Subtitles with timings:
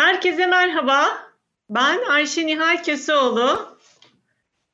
[0.00, 1.08] Herkese merhaba.
[1.70, 3.78] Ben Ayşe Nihal Köseoğlu.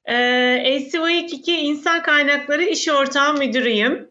[0.04, 4.10] Ee, ACY2 İnsan Kaynakları İş Ortağı Müdürüyüm.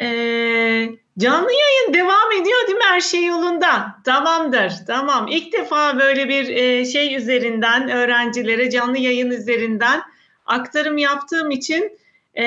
[0.00, 2.84] Ee, canlı yayın devam ediyor değil mi?
[2.84, 3.96] Her şey yolunda.
[4.04, 4.72] Tamamdır.
[4.86, 5.28] Tamam.
[5.28, 10.02] İlk defa böyle bir e, şey üzerinden öğrencilere canlı yayın üzerinden
[10.46, 11.98] aktarım yaptığım için
[12.38, 12.44] e,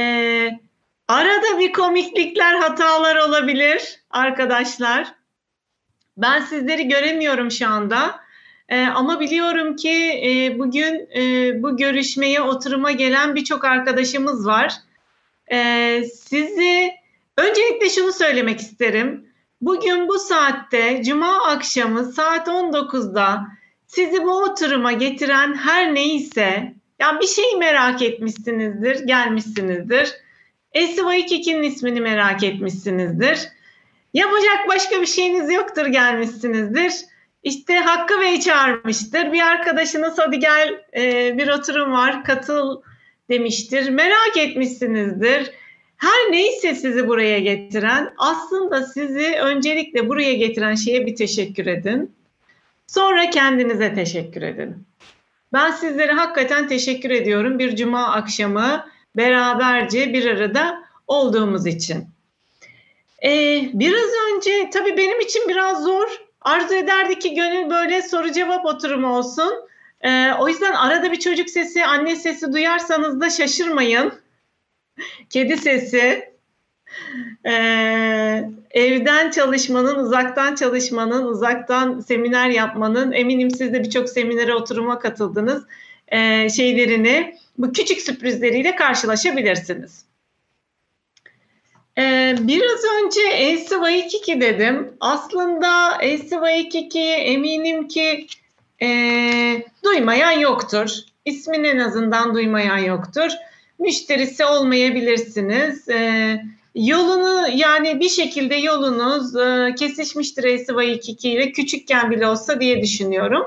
[1.07, 5.16] arada bir komiklikler, hatalar olabilir arkadaşlar.
[6.17, 8.19] Ben sizleri göremiyorum şu anda.
[8.69, 14.73] E, ama biliyorum ki e, bugün e, bu görüşmeye, oturuma gelen birçok arkadaşımız var.
[15.51, 16.91] E, sizi
[17.37, 19.27] öncelikle şunu söylemek isterim.
[19.61, 23.47] Bugün bu saatte, Cuma akşamı saat 19'da
[23.87, 30.13] sizi bu oturuma getiren her neyse, ya bir şeyi merak etmişsinizdir, gelmişsinizdir.
[30.73, 33.56] Esiva ismini merak etmişsinizdir
[34.13, 36.93] Yapacak başka bir şeyiniz yoktur gelmişsinizdir.
[37.43, 39.33] İşte Hakkı Bey çağırmıştır.
[39.33, 42.81] Bir arkadaşınız hadi gel e, bir oturum var katıl
[43.29, 43.89] demiştir.
[43.89, 45.51] Merak etmişsinizdir.
[45.97, 52.15] Her neyse sizi buraya getiren aslında sizi öncelikle buraya getiren şeye bir teşekkür edin.
[52.87, 54.87] Sonra kendinize teşekkür edin.
[55.53, 58.85] Ben sizlere hakikaten teşekkür ediyorum bir cuma akşamı
[59.15, 62.16] beraberce bir arada olduğumuz için.
[63.23, 66.07] Ee, biraz önce tabii benim için biraz zor.
[66.41, 69.53] Arzu ederdi ki gönül böyle soru cevap oturumu olsun.
[70.01, 74.13] Ee, o yüzden arada bir çocuk sesi, anne sesi duyarsanız da şaşırmayın.
[75.29, 76.33] Kedi sesi.
[77.45, 85.63] Ee, evden çalışmanın, uzaktan çalışmanın, uzaktan seminer yapmanın, eminim siz de birçok seminere oturuma katıldınız.
[86.07, 90.06] Ee, şeylerini, bu küçük sürprizleriyle karşılaşabilirsiniz.
[91.97, 93.75] Ee, biraz önce Elsi
[94.17, 94.93] 2 dedim.
[94.99, 96.35] Aslında Elsi
[96.73, 98.27] 2 eminim ki
[98.81, 98.87] e,
[99.83, 100.89] duymayan yoktur.
[101.25, 103.31] İsmini en azından duymayan yoktur.
[103.79, 105.89] Müşterisi olmayabilirsiniz.
[105.89, 106.41] E,
[106.75, 110.73] yolunu yani bir şekilde yolunuz e, kesişmiştir Elsi
[111.11, 113.43] 2 ile küçükken bile olsa diye düşünüyorum.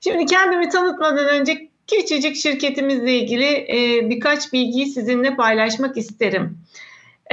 [0.00, 6.58] Şimdi kendimi tanıtmadan önce küçücük şirketimizle ilgili e, birkaç bilgiyi sizinle paylaşmak isterim.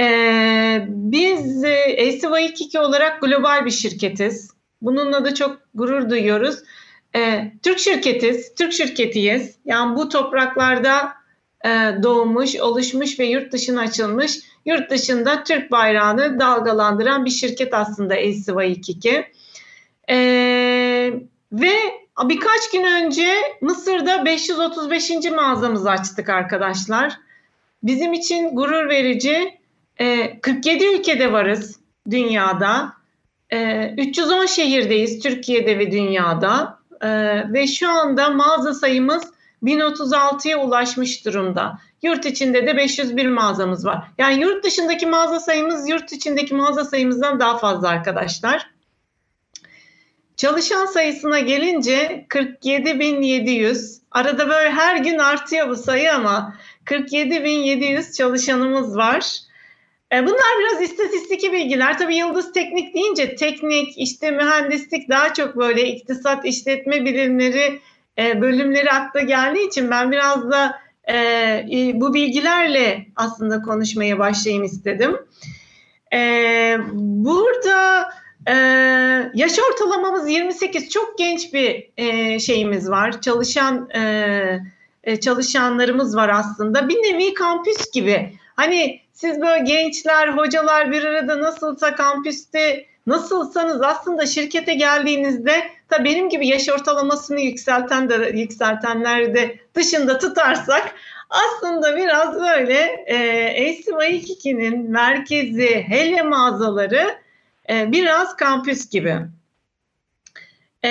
[0.00, 4.50] Ee, biz e, ACY2 olarak global bir şirketiz.
[4.82, 6.58] Bununla da çok gurur duyuyoruz.
[7.16, 9.56] Ee, Türk şirketiz, Türk şirketiyiz.
[9.64, 11.12] Yani bu topraklarda
[11.64, 11.68] e,
[12.02, 19.24] doğmuş, oluşmuş ve yurt dışına açılmış, yurt dışında Türk bayrağını dalgalandıran bir şirket aslında ACY2.
[20.08, 21.12] Ee,
[21.52, 21.72] ve
[22.24, 23.28] birkaç gün önce
[23.60, 25.10] Mısır'da 535.
[25.10, 27.18] mağazamızı açtık arkadaşlar.
[27.82, 29.61] Bizim için gurur verici
[29.98, 31.80] 47 ee, ülkede varız
[32.10, 32.92] dünyada.
[33.96, 36.78] 310 ee, şehirdeyiz Türkiye'de ve dünyada.
[37.00, 39.32] Ee, ve şu anda mağaza sayımız
[39.62, 41.78] 1036'ya ulaşmış durumda.
[42.02, 44.04] Yurt içinde de 501 mağazamız var.
[44.18, 48.70] Yani yurt dışındaki mağaza sayımız yurt içindeki mağaza sayımızdan daha fazla arkadaşlar.
[50.36, 53.98] Çalışan sayısına gelince 47.700.
[54.10, 59.42] Arada böyle her gün artıyor bu sayı ama 47.700 çalışanımız var.
[60.12, 61.98] E, bunlar biraz istatistiki bilgiler.
[61.98, 67.80] Tabii Yıldız Teknik deyince teknik, işte mühendislik daha çok böyle iktisat, işletme bilimleri
[68.18, 70.78] e, bölümleri akla geldiği için ben biraz da
[71.12, 75.16] e, bu bilgilerle aslında konuşmaya başlayayım istedim.
[76.94, 78.10] Burada
[79.34, 81.90] yaş ortalamamız 28, çok genç bir
[82.38, 83.20] şeyimiz var.
[83.20, 83.88] Çalışan
[85.20, 86.88] çalışanlarımız var aslında.
[86.88, 88.32] Bir nevi kampüs gibi.
[88.56, 96.28] Hani siz böyle gençler, hocalar bir arada nasılsa kampüste nasılsanız aslında şirkete geldiğinizde da benim
[96.28, 100.94] gibi yaş ortalamasını yükselten de yükseltenler de dışında tutarsak
[101.30, 103.16] aslında biraz böyle e,
[103.70, 107.18] ACY2'nin merkezi hele mağazaları
[107.70, 109.16] e, biraz kampüs gibi.
[110.84, 110.90] E,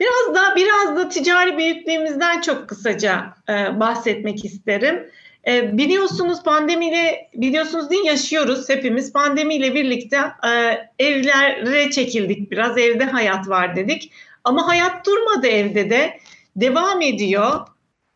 [0.00, 5.10] biraz da biraz da ticari büyüklüğümüzden çok kısaca e, bahsetmek isterim.
[5.46, 9.12] E, biliyorsunuz pandemiyle biliyorsunuz değil yaşıyoruz hepimiz.
[9.12, 10.16] Pandemiyle birlikte
[10.48, 12.78] e, evlere çekildik biraz.
[12.78, 14.12] Evde hayat var dedik.
[14.44, 16.18] Ama hayat durmadı evde de.
[16.56, 17.60] Devam ediyor.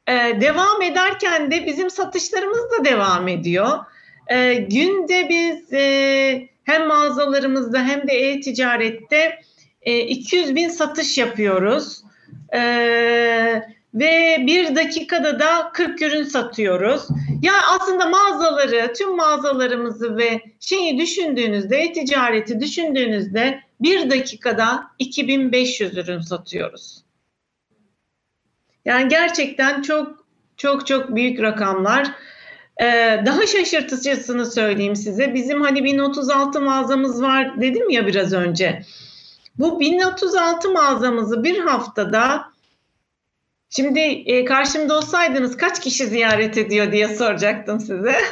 [0.06, 3.78] E, devam ederken de bizim satışlarımız da devam ediyor.
[4.26, 9.40] E, günde biz e, hem mağazalarımızda hem de e-ticarette
[9.82, 12.02] e, 200 bin satış yapıyoruz.
[12.54, 13.62] E,
[13.94, 17.08] ve bir dakikada da 40 ürün satıyoruz.
[17.42, 27.04] Yani aslında mağazaları, tüm mağazalarımızı ve şeyi düşündüğünüzde, e-ticareti düşündüğünüzde bir dakikada 2500 ürün satıyoruz.
[28.84, 32.10] Yani gerçekten çok çok çok büyük rakamlar.
[32.80, 35.34] Ee, daha şaşırtıcısını söyleyeyim size.
[35.34, 38.82] Bizim hani 1036 mağazamız var dedim ya biraz önce.
[39.58, 42.52] Bu 1036 mağazamızı bir haftada
[43.70, 48.14] şimdi e, karşımda olsaydınız kaç kişi ziyaret ediyor diye soracaktım size.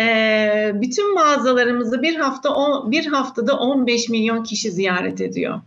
[0.00, 5.60] E, bütün mağazalarımızı bir hafta on, bir haftada 15 milyon kişi ziyaret ediyor.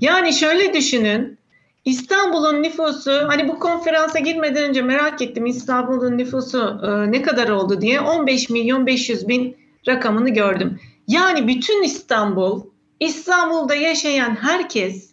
[0.00, 1.38] Yani şöyle düşünün.
[1.84, 7.80] İstanbul'un nüfusu hani bu konferansa girmeden önce merak ettim İstanbul'un nüfusu e, ne kadar oldu
[7.80, 9.56] diye 15 milyon 500 bin
[9.88, 10.80] rakamını gördüm.
[11.08, 12.62] Yani bütün İstanbul
[13.00, 15.10] İstanbul'da yaşayan herkes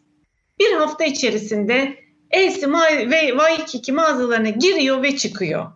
[0.60, 2.01] bir hafta içerisinde
[2.32, 2.74] Elsi
[3.12, 5.72] ve Waikiki mağazalarına giriyor ve çıkıyor.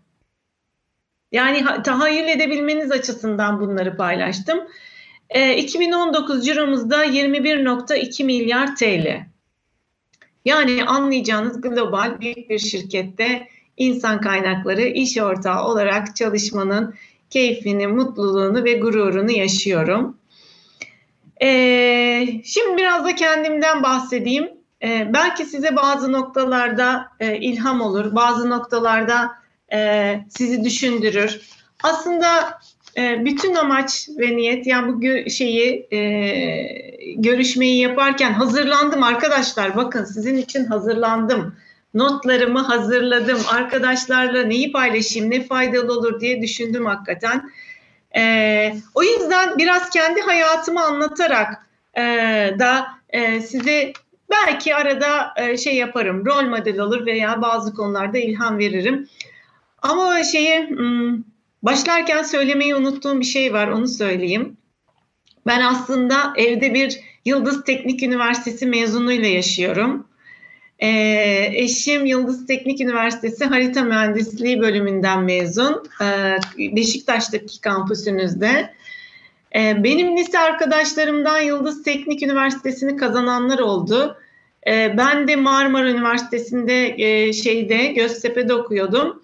[1.31, 4.60] Yani tahayyül edebilmeniz açısından bunları paylaştım.
[5.30, 9.25] E, 2019 ciromuzda 21.2 milyar TL.
[10.46, 13.48] Yani anlayacağınız global büyük bir şirkette
[13.78, 16.96] insan kaynakları iş ortağı olarak çalışmanın
[17.30, 20.18] keyfini, mutluluğunu ve gururunu yaşıyorum.
[21.42, 24.50] Ee, şimdi biraz da kendimden bahsedeyim.
[24.83, 29.31] Ee, belki size bazı noktalarda e, ilham olur, bazı noktalarda
[29.74, 31.42] e, sizi düşündürür.
[31.83, 32.60] Aslında
[32.98, 36.00] e, bütün amaç ve niyet yani bu gö- şeyi e,
[37.16, 39.75] görüşmeyi yaparken hazırlandım arkadaşlar.
[39.75, 41.56] Bakın sizin için hazırlandım.
[41.94, 43.39] Notlarımı hazırladım.
[43.51, 47.51] Arkadaşlarla neyi paylaşayım, ne faydalı olur diye düşündüm hakikaten.
[48.18, 51.68] E, o yüzden biraz kendi hayatımı anlatarak
[51.98, 52.01] e,
[52.60, 53.94] da e, size
[54.46, 59.08] belki arada e, şey yaparım, rol model olur veya bazı konularda ilham veririm.
[59.82, 61.24] Ama şeyi hmm,
[61.64, 64.58] başlarken söylemeyi unuttuğum bir şey var, onu söyleyeyim.
[65.48, 70.08] Ben aslında evde bir Yıldız Teknik Üniversitesi mezunuyla yaşıyorum.
[70.80, 75.84] Ee, eşim Yıldız Teknik Üniversitesi Harita Mühendisliği bölümünden mezun.
[76.02, 78.74] Ee, Beşiktaş'taki kampüsünüzde.
[79.56, 84.18] Ee, benim lise arkadaşlarımdan Yıldız Teknik Üniversitesi'ni kazananlar oldu.
[84.68, 89.24] Ee, ben de Marmara Üniversitesi'nde e, şeyde Göztepe'de okuyordum.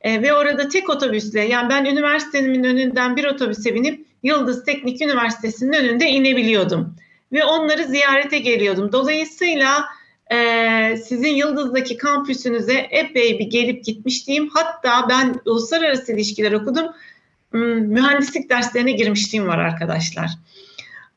[0.00, 5.72] E, ve orada tek otobüsle yani ben üniversitenin önünden bir otobüse binip Yıldız Teknik Üniversitesi'nin
[5.72, 6.94] önünde inebiliyordum.
[7.32, 8.92] Ve onları ziyarete geliyordum.
[8.92, 9.84] Dolayısıyla
[10.32, 14.50] e, sizin Yıldız'daki kampüsünüze epey bir gelip gitmiştim.
[14.54, 16.86] Hatta ben uluslararası ilişkiler okudum.
[17.52, 20.30] Mühendislik derslerine girmişliğim var arkadaşlar.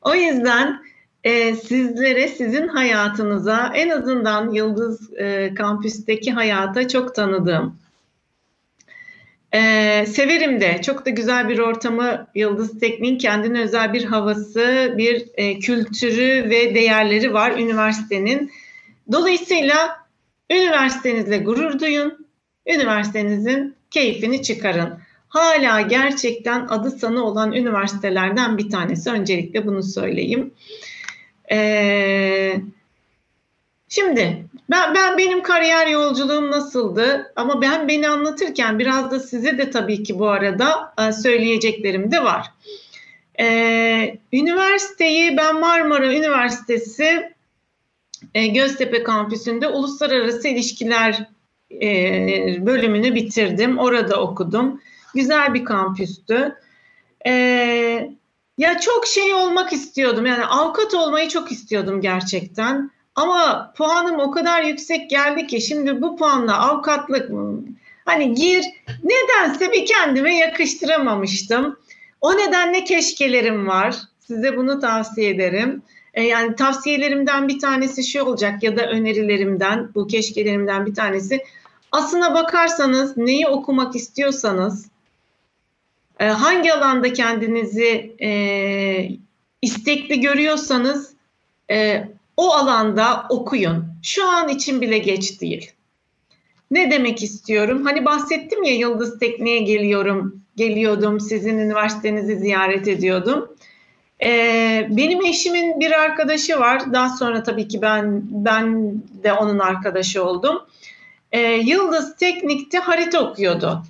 [0.02, 0.82] O yüzden
[1.24, 7.82] e, sizlere, sizin hayatınıza en azından Yıldız e, kampüsteki hayata çok tanıdığım,
[9.54, 10.82] ee, severim de.
[10.82, 16.74] Çok da güzel bir ortamı Yıldız Teknik'in kendine özel bir havası, bir e, kültürü ve
[16.74, 18.52] değerleri var üniversitenin.
[19.12, 19.76] Dolayısıyla
[20.50, 22.26] üniversitenizle gurur duyun,
[22.66, 24.98] üniversitenizin keyfini çıkarın.
[25.28, 29.10] Hala gerçekten adı sanı olan üniversitelerden bir tanesi.
[29.10, 30.54] Öncelikle bunu söyleyeyim.
[31.52, 32.60] Ee,
[33.88, 39.70] şimdi ben, ben benim kariyer yolculuğum nasıldı ama ben beni anlatırken biraz da size de
[39.70, 42.46] tabii ki bu arada e, söyleyeceklerim de var.
[43.40, 47.32] Ee, üniversiteyi ben Marmara Üniversitesi
[48.34, 51.26] e, Göztepe kampüsünde uluslararası ilişkiler
[51.82, 51.86] e,
[52.66, 53.78] bölümünü bitirdim.
[53.78, 54.80] Orada okudum.
[55.14, 56.54] Güzel bir kampüstü.
[57.26, 58.10] E,
[58.62, 60.26] ya çok şey olmak istiyordum.
[60.26, 62.90] Yani avukat olmayı çok istiyordum gerçekten.
[63.16, 67.30] Ama puanım o kadar yüksek geldi ki şimdi bu puanla avukatlık
[68.04, 68.64] hani gir
[69.04, 71.76] nedense bir kendime yakıştıramamıştım.
[72.20, 73.96] O nedenle keşkelerim var.
[74.18, 75.82] Size bunu tavsiye ederim.
[76.14, 81.44] E, yani tavsiyelerimden bir tanesi şu olacak ya da önerilerimden, bu keşkelerimden bir tanesi.
[81.92, 84.86] Aslına bakarsanız neyi okumak istiyorsanız,
[86.22, 88.30] e, hangi alanda kendinizi e,
[89.62, 91.14] istekli görüyorsanız
[91.70, 93.84] e, o alanda okuyun.
[94.02, 95.70] Şu an için bile geç değil.
[96.70, 97.84] Ne demek istiyorum?
[97.84, 103.56] Hani bahsettim ya Yıldız Tekniğe geliyorum, geliyordum, sizin üniversitenizi ziyaret ediyordum.
[104.24, 106.92] Ee, benim eşimin bir arkadaşı var.
[106.92, 110.62] Daha sonra tabii ki ben ben de onun arkadaşı oldum.
[111.32, 113.82] Ee, Yıldız Teknik'te harita okuyordu.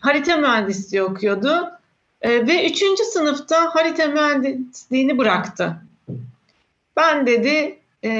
[0.00, 1.70] Harita mühendisliği okuyordu.
[2.22, 5.76] Ee, ve üçüncü sınıfta harita mühendisliğini bıraktı.
[6.96, 8.10] Ben dedi e,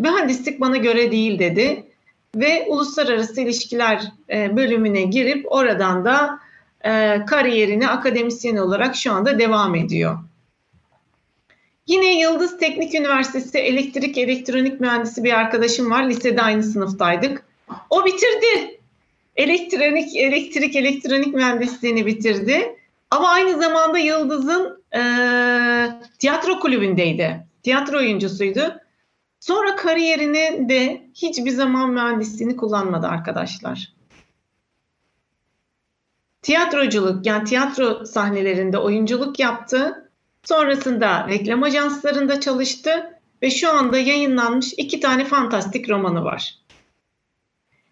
[0.00, 1.84] mühendislik bana göre değil dedi.
[2.36, 6.38] ve uluslararası ilişkiler e, bölümüne girip oradan da
[6.84, 10.18] e, kariyerini akademisyen olarak şu anda devam ediyor.
[11.86, 16.08] Yine Yıldız Teknik Üniversitesi elektrik elektronik mühendisi bir arkadaşım var.
[16.08, 17.44] Lisede aynı sınıftaydık.
[17.90, 18.80] O bitirdi.
[19.36, 22.76] Elektronik elektrik elektronik mühendisliğini bitirdi.
[23.10, 25.00] Ama aynı zamanda Yıldız'ın e,
[26.18, 27.46] tiyatro kulübündeydi.
[27.62, 28.80] Tiyatro oyuncusuydu.
[29.40, 33.92] Sonra kariyerini de hiçbir zaman mühendisliğini kullanmadı arkadaşlar.
[36.42, 40.10] Tiyatroculuk yani tiyatro sahnelerinde oyunculuk yaptı.
[40.44, 46.61] Sonrasında reklam ajanslarında çalıştı ve şu anda yayınlanmış iki tane fantastik romanı var.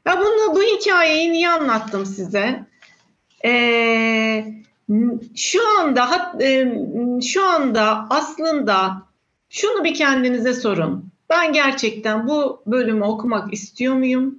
[0.06, 2.66] Ya bunu bu hikayeyi niye anlattım size?
[3.44, 4.54] Ee,
[5.36, 6.74] şu anda e,
[7.22, 9.02] şu anda aslında
[9.48, 11.10] şunu bir kendinize sorun.
[11.30, 14.38] Ben gerçekten bu bölümü okumak istiyor muyum?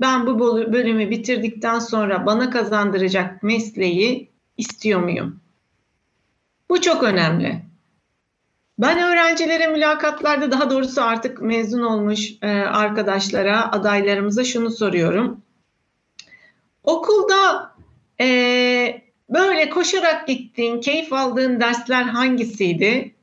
[0.00, 0.40] Ben bu
[0.72, 5.40] bölümü bitirdikten sonra bana kazandıracak mesleği istiyor muyum?
[6.70, 7.67] Bu çok önemli.
[8.78, 15.42] Ben öğrencilere mülakatlarda daha doğrusu artık mezun olmuş e, arkadaşlara, adaylarımıza şunu soruyorum.
[16.84, 17.72] Okulda
[18.20, 23.14] e, böyle koşarak gittiğin, keyif aldığın dersler hangisiydi?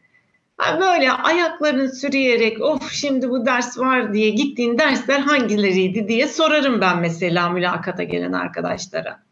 [0.82, 7.00] böyle ayaklarını sürüyerek of şimdi bu ders var diye gittiğin dersler hangileriydi diye sorarım ben
[7.00, 9.24] mesela mülakata gelen arkadaşlara.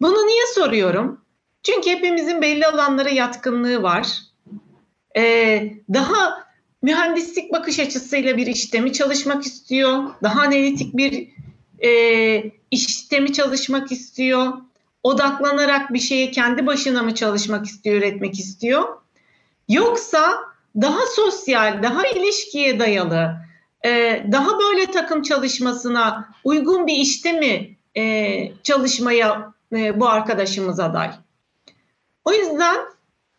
[0.00, 1.20] Bunu niye soruyorum?
[1.62, 4.27] Çünkü hepimizin belli alanlara yatkınlığı var.
[5.16, 6.48] Ee, daha
[6.82, 10.04] mühendislik bakış açısıyla bir işte mi çalışmak istiyor?
[10.22, 11.28] Daha analitik bir
[11.84, 14.52] e, işte mi çalışmak istiyor?
[15.02, 18.84] Odaklanarak bir şeye kendi başına mı çalışmak istiyor, üretmek istiyor?
[19.68, 20.34] Yoksa
[20.76, 23.36] daha sosyal, daha ilişkiye dayalı,
[23.84, 31.10] e, daha böyle takım çalışmasına uygun bir işte mi e, çalışmaya e, bu arkadaşımız aday?
[32.24, 32.76] O yüzden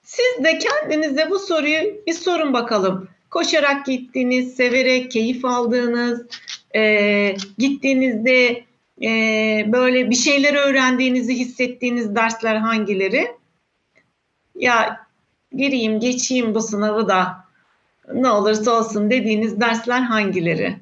[0.10, 3.08] siz de kendinize bu soruyu bir sorun bakalım.
[3.30, 6.26] Koşarak gittiğiniz, severek, keyif aldığınız,
[6.76, 8.64] e, gittiğinizde
[9.02, 9.10] e,
[9.68, 13.32] böyle bir şeyler öğrendiğinizi hissettiğiniz dersler hangileri?
[14.56, 15.08] Ya
[15.56, 17.46] gireyim, geçeyim bu sınavı da
[18.14, 20.78] ne olursa olsun dediğiniz dersler hangileri?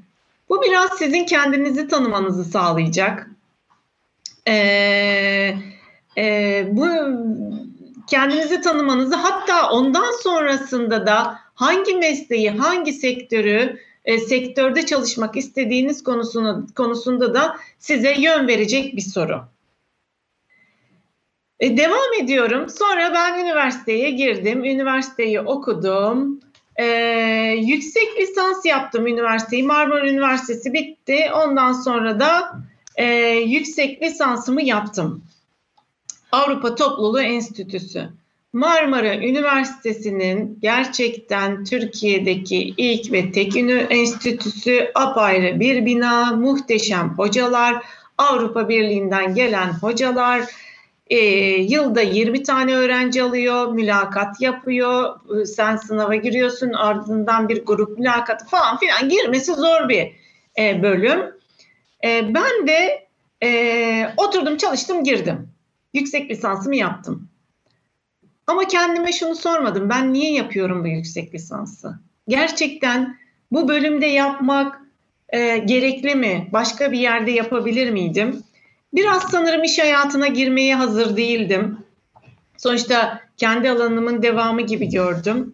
[0.50, 3.30] Bu biraz sizin kendinizi tanımanızı sağlayacak.
[4.48, 5.54] Ee,
[6.18, 6.88] e, bu
[8.08, 16.68] kendinizi tanımanızı hatta ondan sonrasında da hangi mesleği, hangi sektörü, e, sektörde çalışmak istediğiniz konusunu,
[16.76, 19.42] konusunda da size yön verecek bir soru.
[21.60, 22.70] E, devam ediyorum.
[22.70, 24.64] Sonra ben üniversiteye girdim.
[24.64, 26.40] Üniversiteyi okudum.
[26.76, 26.86] E,
[27.60, 29.64] yüksek lisans yaptım üniversiteyi.
[29.64, 31.30] Marmara Üniversitesi bitti.
[31.36, 32.60] Ondan sonra da
[32.96, 33.06] e,
[33.46, 35.24] yüksek lisansımı yaptım.
[36.32, 38.10] Avrupa Topluluğu Enstitüsü.
[38.54, 43.56] Marmara Üniversitesi'nin gerçekten Türkiye'deki ilk ve tek
[43.90, 47.84] enstitüsü apayrı bir bina, muhteşem hocalar,
[48.18, 50.42] Avrupa Birliği'nden gelen hocalar,
[51.10, 51.18] e,
[51.62, 58.78] yılda 20 tane öğrenci alıyor, mülakat yapıyor, sen sınava giriyorsun ardından bir grup mülakatı falan
[58.78, 60.12] filan girmesi zor bir
[60.60, 61.20] e, bölüm.
[62.04, 63.08] E, ben de
[63.44, 65.50] e, oturdum çalıştım girdim.
[65.98, 67.30] Yüksek lisansımı yaptım.
[68.48, 69.90] Ama kendime şunu sormadım.
[69.90, 72.00] Ben niye yapıyorum bu yüksek lisansı?
[72.28, 73.18] Gerçekten
[73.52, 74.82] bu bölümde yapmak
[75.30, 76.48] e, gerekli mi?
[76.54, 78.44] Başka bir yerde yapabilir miydim?
[78.94, 81.78] Biraz sanırım iş hayatına girmeye hazır değildim.
[82.58, 85.54] Sonuçta kendi alanımın devamı gibi gördüm.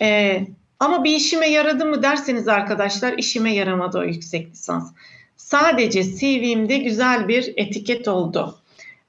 [0.00, 0.46] Ee,
[0.80, 4.92] ama bir işime yaradı mı derseniz arkadaşlar işime yaramadı o yüksek lisans.
[5.36, 8.57] Sadece CV'mde güzel bir etiket oldu.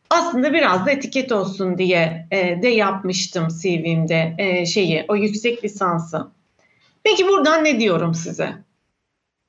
[0.10, 6.28] Aslında biraz da etiket olsun diye e, de yapmıştım CV'mde e, şeyi o yüksek lisansı.
[7.04, 8.54] Peki buradan ne diyorum size?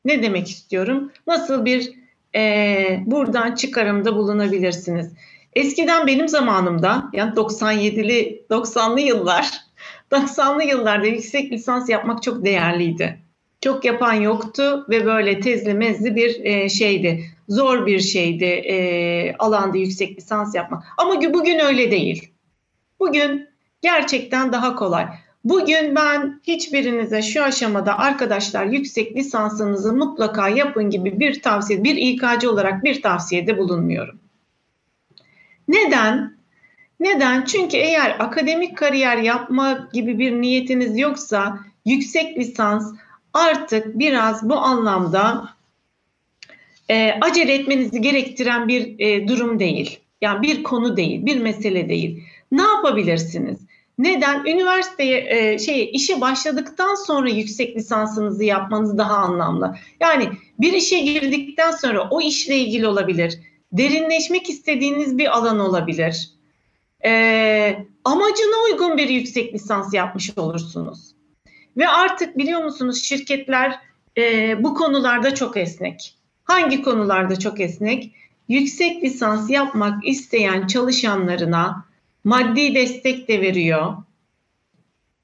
[0.05, 1.13] Ne demek istiyorum?
[1.27, 1.93] Nasıl bir
[2.35, 5.13] e, buradan çıkarımda bulunabilirsiniz.
[5.53, 9.51] Eskiden benim zamanımda yani 97'li 90'lı yıllar
[10.13, 13.19] 90'lı yıllarda yüksek lisans yapmak çok değerliydi.
[13.61, 17.25] Çok yapan yoktu ve böyle tezli mezli bir e, şeydi.
[17.51, 20.85] Zor bir şeydi e, alanda yüksek lisans yapmak.
[20.99, 22.33] Ama bugün öyle değil.
[23.01, 23.49] Bugün
[23.83, 25.07] gerçekten daha kolay.
[25.45, 32.51] Bugün ben hiçbirinize şu aşamada arkadaşlar yüksek lisansınızı mutlaka yapın gibi bir tavsiye, bir İK'cı
[32.51, 34.21] olarak bir tavsiyede bulunmuyorum.
[35.69, 36.37] Neden?
[37.01, 37.45] Neden?
[37.45, 42.95] Çünkü eğer akademik kariyer yapma gibi bir niyetiniz yoksa yüksek lisans
[43.35, 45.49] artık biraz bu anlamda
[46.91, 49.99] e, acele etmenizi gerektiren bir e, durum değil.
[50.21, 52.23] Yani bir konu değil, bir mesele değil.
[52.53, 53.59] Ne yapabilirsiniz?
[53.99, 54.45] Neden?
[54.45, 59.77] Üniversiteye e, şey işe başladıktan sonra yüksek lisansınızı yapmanız daha anlamlı.
[60.01, 60.29] Yani
[60.61, 63.39] bir işe girdikten sonra o işle ilgili olabilir.
[63.73, 66.31] Derinleşmek istediğiniz bir alan olabilir.
[67.05, 71.15] E, amacına uygun bir yüksek lisans yapmış olursunuz.
[71.77, 73.79] Ve artık biliyor musunuz şirketler
[74.19, 76.20] e, bu konularda çok esnek.
[76.51, 78.11] Hangi konularda çok esnek?
[78.49, 81.85] Yüksek lisans yapmak isteyen çalışanlarına
[82.25, 83.97] maddi destek de veriyor,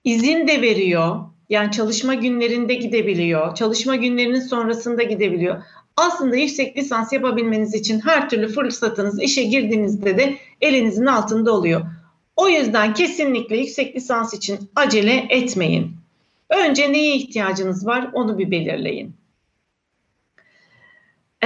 [0.04, 1.20] izin de veriyor.
[1.48, 5.62] Yani çalışma günlerinde gidebiliyor, çalışma günlerinin sonrasında gidebiliyor.
[5.96, 11.80] Aslında yüksek lisans yapabilmeniz için her türlü fırsatınız işe girdiğinizde de elinizin altında oluyor.
[12.36, 15.92] O yüzden kesinlikle yüksek lisans için acele etmeyin.
[16.50, 19.14] Önce neye ihtiyacınız var onu bir belirleyin.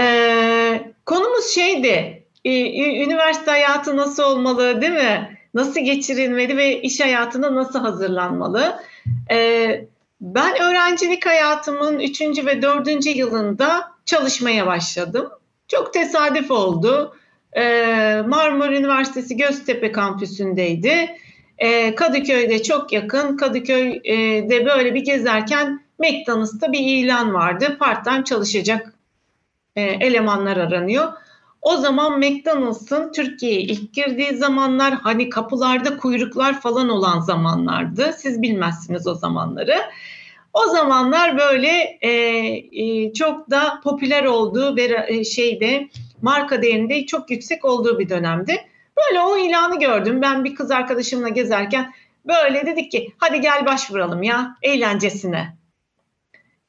[0.01, 5.39] Ee, konumuz şeydi, üniversite hayatı nasıl olmalı değil mi?
[5.55, 8.81] Nasıl geçirilmeli ve iş hayatına nasıl hazırlanmalı?
[9.31, 9.85] Ee,
[10.21, 12.21] ben öğrencilik hayatımın 3.
[12.21, 13.07] ve 4.
[13.07, 15.31] yılında çalışmaya başladım.
[15.69, 17.17] Çok tesadüf oldu.
[17.57, 21.17] Ee, Marmara Üniversitesi Göztepe kampüsündeydi.
[21.59, 23.37] Ee, Kadıköy'de çok yakın.
[23.37, 27.77] Kadıköy'de böyle bir gezerken McDonald's'ta bir ilan vardı.
[27.79, 28.95] Part-time çalışacak
[29.81, 31.13] e, elemanlar aranıyor.
[31.63, 38.13] O zaman McDonald's'ın Türkiye'ye ilk girdiği zamanlar hani kapılarda kuyruklar falan olan zamanlardı.
[38.19, 39.77] Siz bilmezsiniz o zamanları.
[40.53, 42.11] O zamanlar böyle e,
[42.73, 45.89] e, çok da popüler olduğu ve şeyde
[46.23, 48.57] marka değerinde çok yüksek olduğu bir dönemdi.
[48.97, 50.23] Böyle o ilanı gördüm.
[50.23, 51.93] Ben bir kız arkadaşımla gezerken
[52.27, 55.60] böyle dedik ki hadi gel başvuralım ya eğlencesine.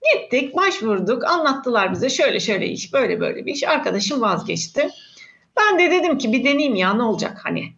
[0.02, 3.64] Gittik, başvurduk, anlattılar bize şöyle şöyle iş, böyle böyle bir iş.
[3.64, 4.90] Arkadaşım vazgeçti.
[5.58, 7.74] Ben de dedim ki bir deneyeyim ya ne olacak hani.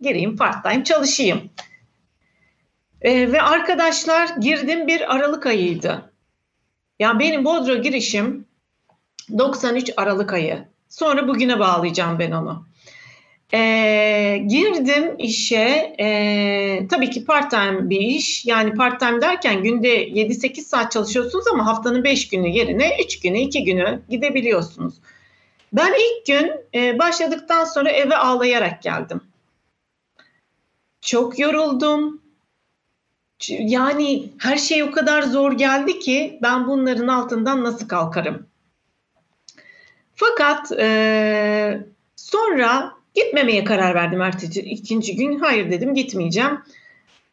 [0.00, 1.50] Gireyim part time çalışayım.
[3.00, 6.12] Ee, ve arkadaşlar girdim bir Aralık ayıydı.
[6.98, 8.46] Ya benim Bodro girişim
[9.38, 10.68] 93 Aralık ayı.
[10.88, 12.66] Sonra bugüne bağlayacağım ben onu.
[13.54, 18.46] E, girdim işe, e, tabii ki part time bir iş.
[18.46, 23.38] Yani part time derken günde 7-8 saat çalışıyorsunuz ama haftanın 5 günü yerine 3 günü,
[23.38, 24.94] 2 günü gidebiliyorsunuz.
[25.72, 29.20] Ben ilk gün e, başladıktan sonra eve ağlayarak geldim.
[31.00, 32.20] Çok yoruldum.
[33.48, 38.46] Yani her şey o kadar zor geldi ki ben bunların altından nasıl kalkarım?
[40.14, 41.86] Fakat e,
[42.16, 45.38] sonra Gitmemeye karar verdim ertesi ikinci gün.
[45.38, 46.60] Hayır dedim gitmeyeceğim.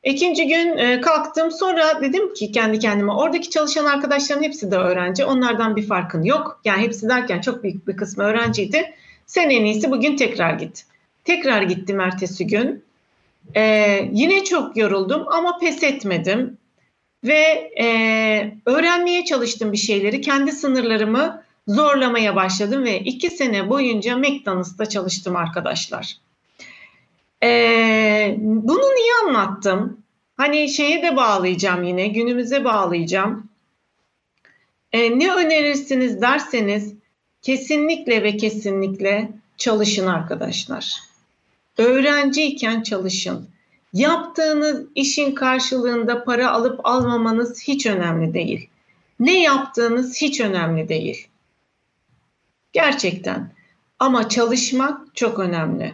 [0.03, 5.25] İkinci gün e, kalktım sonra dedim ki kendi kendime oradaki çalışan arkadaşların hepsi de öğrenci.
[5.25, 6.61] Onlardan bir farkın yok.
[6.65, 8.93] Yani hepsi derken çok büyük bir kısmı öğrenciydi.
[9.25, 10.85] Sen en iyisi bugün tekrar git.
[11.23, 12.83] Tekrar gittim ertesi gün.
[13.55, 16.57] Ee, yine çok yoruldum ama pes etmedim.
[17.23, 17.87] Ve e,
[18.65, 20.21] öğrenmeye çalıştım bir şeyleri.
[20.21, 26.17] Kendi sınırlarımı zorlamaya başladım ve iki sene boyunca McDonald's'ta çalıştım arkadaşlar.
[27.43, 30.01] Ee, bunu niye anlattım?
[30.37, 33.49] Hani şeye de bağlayacağım yine, günümüze bağlayacağım.
[34.93, 36.93] Ee, ne önerirsiniz derseniz
[37.41, 40.95] kesinlikle ve kesinlikle çalışın arkadaşlar.
[41.77, 43.49] Öğrenciyken çalışın.
[43.93, 48.69] Yaptığınız işin karşılığında para alıp almamanız hiç önemli değil.
[49.19, 51.27] Ne yaptığınız hiç önemli değil.
[52.73, 53.51] Gerçekten.
[53.99, 55.93] Ama çalışmak çok önemli.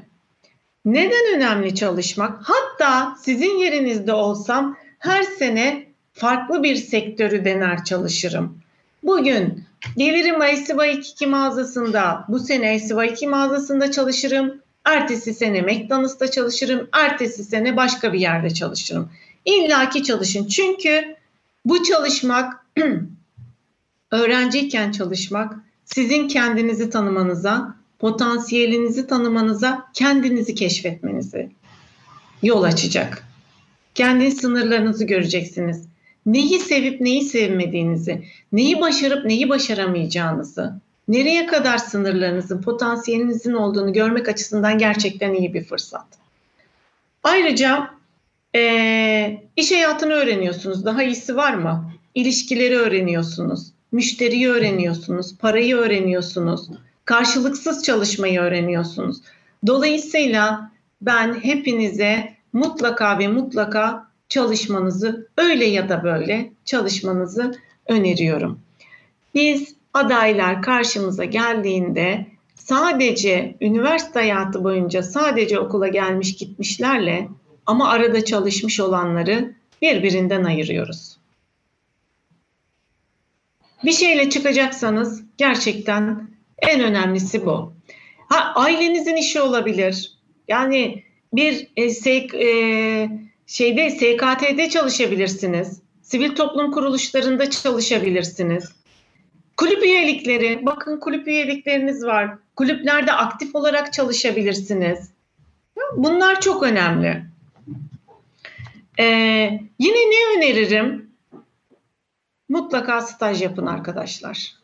[0.85, 2.39] Neden önemli çalışmak?
[2.43, 8.57] Hatta sizin yerinizde olsam her sene farklı bir sektörü dener çalışırım.
[9.03, 9.63] Bugün
[9.97, 14.61] gelirim Esiva 2 mağazasında, bu sene Esiva 2 mağazasında çalışırım.
[14.85, 16.89] Ertesi sene McDonald's'ta çalışırım.
[16.93, 19.11] Ertesi sene başka bir yerde çalışırım.
[19.45, 20.47] İlla ki çalışın.
[20.47, 21.15] Çünkü
[21.65, 22.65] bu çalışmak,
[24.11, 31.49] öğrenciyken çalışmak sizin kendinizi tanımanıza, potansiyelinizi tanımanıza, kendinizi keşfetmenizi
[32.43, 33.23] yol açacak.
[33.95, 35.87] Kendi sınırlarınızı göreceksiniz.
[36.25, 40.73] Neyi sevip neyi sevmediğinizi, neyi başarıp neyi başaramayacağınızı,
[41.07, 46.05] nereye kadar sınırlarınızın, potansiyelinizin olduğunu görmek açısından gerçekten iyi bir fırsat.
[47.23, 47.89] Ayrıca
[48.55, 50.85] e, iş hayatını öğreniyorsunuz.
[50.85, 51.91] Daha iyisi var mı?
[52.15, 56.69] İlişkileri öğreniyorsunuz müşteriyi öğreniyorsunuz, parayı öğreniyorsunuz,
[57.05, 59.17] karşılıksız çalışmayı öğreniyorsunuz.
[59.67, 60.71] Dolayısıyla
[61.01, 67.55] ben hepinize mutlaka ve mutlaka çalışmanızı öyle ya da böyle çalışmanızı
[67.87, 68.59] öneriyorum.
[69.33, 77.27] Biz adaylar karşımıza geldiğinde sadece üniversite hayatı boyunca sadece okula gelmiş gitmişlerle
[77.65, 81.16] ama arada çalışmış olanları birbirinden ayırıyoruz.
[83.83, 86.27] Bir şeyle çıkacaksanız gerçekten
[86.59, 87.73] en önemlisi bu.
[88.29, 90.11] Ha, ailenizin işi olabilir.
[90.47, 93.09] Yani bir e, sek, e,
[93.45, 95.81] şeyde SKT'de çalışabilirsiniz.
[96.01, 98.71] Sivil toplum kuruluşlarında çalışabilirsiniz.
[99.57, 102.29] Kulüp üyelikleri, bakın kulüp üyelikleriniz var.
[102.55, 105.11] Kulüplerde aktif olarak çalışabilirsiniz.
[105.95, 107.23] Bunlar çok önemli.
[108.99, 109.03] Ee,
[109.79, 111.06] yine ne öneririm?
[112.57, 114.55] Mutlaka staj yapın arkadaşlar.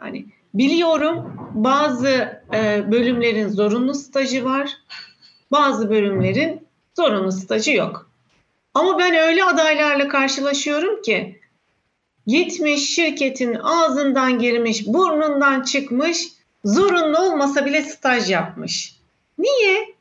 [0.00, 4.70] Yani biliyorum bazı e, bölümlerin zorunlu stajı var.
[5.52, 8.10] Bazı bölümlerin zorunlu stajı yok.
[8.74, 11.40] Ama ben öyle adaylarla karşılaşıyorum ki
[12.26, 16.28] gitmiş şirketin ağzından girmiş, burnundan çıkmış,
[16.64, 18.96] zorunlu olmasa bile staj yapmış.
[19.38, 19.94] Niye?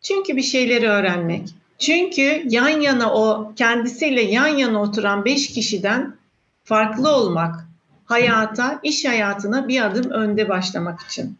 [0.00, 1.48] Çünkü bir şeyleri öğrenmek.
[1.78, 6.16] Çünkü yan yana o kendisiyle yan yana oturan beş kişiden
[6.64, 7.66] farklı olmak,
[8.04, 11.38] hayata, iş hayatına bir adım önde başlamak için.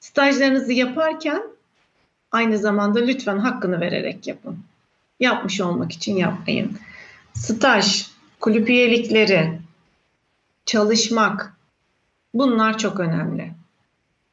[0.00, 1.42] Stajlarınızı yaparken
[2.32, 4.58] aynı zamanda lütfen hakkını vererek yapın.
[5.20, 6.78] Yapmış olmak için yapmayın.
[7.34, 8.06] Staj,
[8.40, 9.60] kulüp üyelikleri,
[10.66, 11.56] çalışmak
[12.34, 13.52] bunlar çok önemli.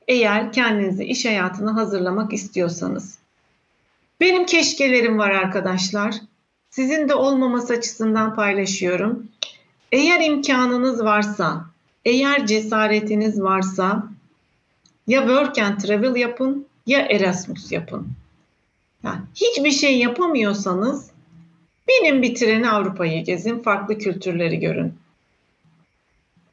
[0.07, 3.18] Eğer kendinizi iş hayatına hazırlamak istiyorsanız.
[4.19, 6.15] Benim keşkelerim var arkadaşlar.
[6.69, 9.27] Sizin de olmaması açısından paylaşıyorum.
[9.91, 11.65] Eğer imkanınız varsa,
[12.05, 14.03] eğer cesaretiniz varsa
[15.07, 18.07] ya work and travel yapın ya Erasmus yapın.
[19.03, 21.11] Yani hiçbir şey yapamıyorsanız
[21.87, 24.93] benim bitireni Avrupa'yı gezin, farklı kültürleri görün.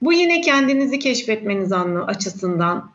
[0.02, 2.90] Bu yine kendinizi keşfetmeniz açısından,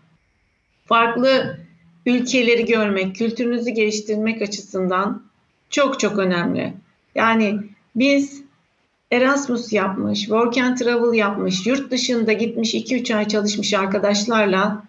[0.86, 1.58] farklı
[2.06, 5.24] ülkeleri görmek, kültürünüzü geliştirmek açısından
[5.70, 6.74] çok çok önemli.
[7.16, 7.60] Yani
[7.96, 8.42] biz
[9.12, 14.84] Erasmus yapmış, work and travel yapmış, yurt dışında gitmiş 2-3 ay çalışmış arkadaşlarla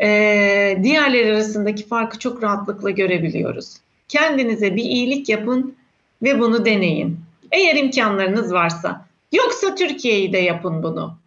[0.00, 3.76] e, diğerleri arasındaki farkı çok rahatlıkla görebiliyoruz.
[4.08, 5.74] Kendinize bir iyilik yapın
[6.22, 7.20] ve bunu deneyin.
[7.52, 9.06] Eğer imkanlarınız varsa.
[9.32, 11.21] Yoksa Türkiye'yi de yapın bunu.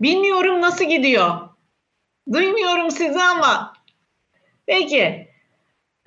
[0.00, 1.30] Bilmiyorum nasıl gidiyor.
[2.32, 3.72] Duymuyorum sizi ama.
[4.66, 5.28] Peki.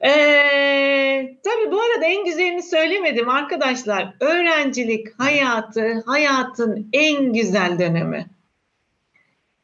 [0.04, 4.13] Ee, tabii bu arada en güzelini söylemedim arkadaşlar.
[4.19, 8.25] Öğrencilik hayatı hayatın en güzel dönemi.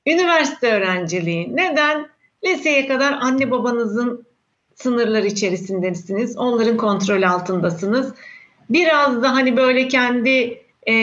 [0.06, 1.56] Üniversite öğrenciliği.
[1.56, 2.08] Neden?
[2.44, 4.26] Liseye kadar anne babanızın
[4.76, 6.38] sınırları içerisindesiniz.
[6.38, 8.14] Onların kontrol altındasınız.
[8.70, 10.94] Biraz da hani böyle kendi e,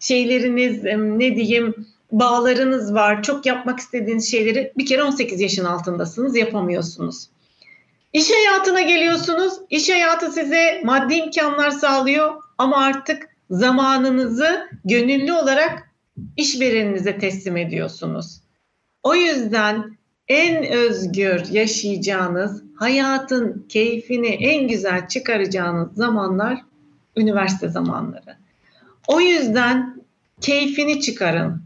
[0.00, 0.84] şeyleriniz
[1.18, 3.22] ne diyeyim bağlarınız var.
[3.22, 7.28] Çok yapmak istediğiniz şeyleri bir kere 18 yaşın altındasınız yapamıyorsunuz.
[8.12, 9.52] İş hayatına geliyorsunuz.
[9.70, 15.90] İş hayatı size maddi imkanlar sağlıyor ama artık zamanınızı gönüllü olarak
[16.36, 18.40] işvereninize teslim ediyorsunuz.
[19.02, 19.96] O yüzden
[20.28, 26.60] en özgür yaşayacağınız, hayatın keyfini en güzel çıkaracağınız zamanlar
[27.16, 28.36] üniversite zamanları.
[29.08, 30.02] O yüzden
[30.40, 31.65] keyfini çıkarın.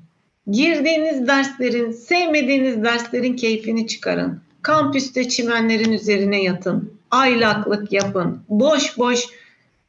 [0.50, 4.40] Girdiğiniz derslerin, sevmediğiniz derslerin keyfini çıkarın.
[4.62, 6.94] Kampüste çimenlerin üzerine yatın.
[7.10, 8.42] Aylaklık yapın.
[8.48, 9.26] Boş boş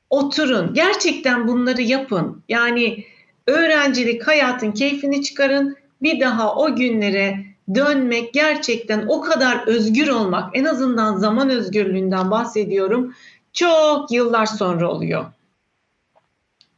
[0.10, 0.74] oturun.
[0.74, 2.44] Gerçekten bunları yapın.
[2.50, 3.06] Yani
[3.48, 5.76] öğrencilik hayatın keyfini çıkarın.
[6.02, 7.46] Bir daha o günlere
[7.76, 13.16] dönmek gerçekten o kadar özgür olmak en azından zaman özgürlüğünden bahsediyorum.
[13.54, 15.26] Çok yıllar sonra oluyor.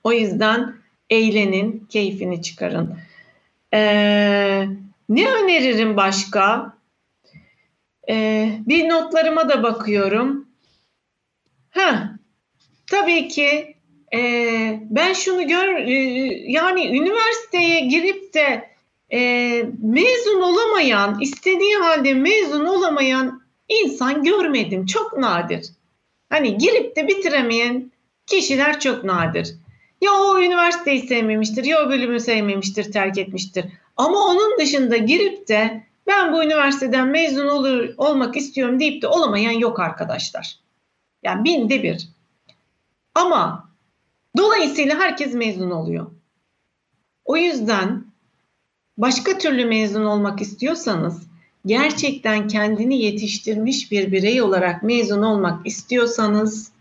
[0.03, 0.75] O yüzden
[1.09, 2.95] eğlenin, keyfini çıkarın.
[3.73, 4.67] Ee,
[5.09, 6.73] ne öneririm başka?
[8.09, 10.47] Ee, bir notlarıma da bakıyorum.
[11.69, 12.19] Ha,
[12.87, 13.75] tabii ki
[14.13, 14.19] e,
[14.89, 15.93] ben şunu gör, e,
[16.51, 18.69] yani üniversiteye girip de
[19.13, 19.19] e,
[19.81, 24.85] mezun olamayan, istediği halde mezun olamayan insan görmedim.
[24.85, 25.69] Çok nadir.
[26.29, 27.91] Hani girip de bitiremeyen
[28.27, 29.55] kişiler çok nadir.
[30.03, 33.65] Ya o üniversiteyi sevmemiştir, ya o bölümü sevmemiştir, terk etmiştir.
[33.97, 39.51] Ama onun dışında girip de ben bu üniversiteden mezun olur, olmak istiyorum deyip de olamayan
[39.51, 40.59] yok arkadaşlar.
[41.23, 42.09] Yani binde bir.
[43.15, 43.69] Ama
[44.37, 46.07] dolayısıyla herkes mezun oluyor.
[47.25, 48.05] O yüzden
[48.97, 51.27] başka türlü mezun olmak istiyorsanız
[51.65, 56.71] gerçekten kendini yetiştirmiş bir birey olarak mezun olmak istiyorsanız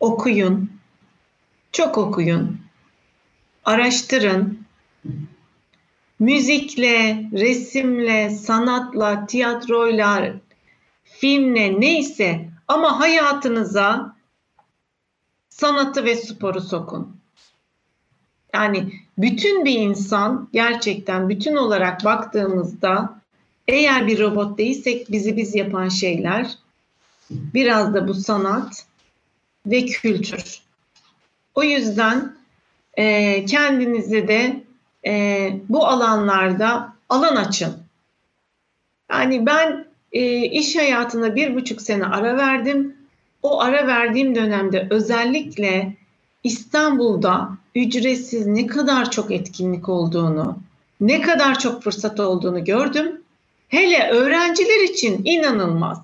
[0.00, 0.70] okuyun,
[1.74, 2.58] Çok okuyun.
[3.64, 4.58] Araştırın.
[6.18, 10.34] Müzikle, resimle, sanatla, tiyatroyla,
[11.04, 14.16] filmle neyse ama hayatınıza
[15.48, 17.16] sanatı ve sporu sokun.
[18.54, 23.20] Yani bütün bir insan gerçekten bütün olarak baktığımızda
[23.68, 26.58] eğer bir robot değilsek bizi biz yapan şeyler
[27.30, 28.86] biraz da bu sanat
[29.66, 30.63] ve kültür.
[31.54, 32.36] O yüzden
[32.94, 34.62] e, kendinize de
[35.06, 37.76] e, bu alanlarda alan açın.
[39.10, 42.96] Yani ben e, iş hayatına bir buçuk sene ara verdim.
[43.42, 45.96] O ara verdiğim dönemde özellikle
[46.44, 50.58] İstanbul'da ücretsiz ne kadar çok etkinlik olduğunu,
[51.00, 53.22] ne kadar çok fırsat olduğunu gördüm.
[53.68, 55.98] Hele öğrenciler için inanılmaz.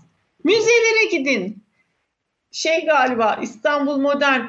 [0.44, 1.62] Müzelere gidin.
[2.52, 4.42] Şey galiba İstanbul Modern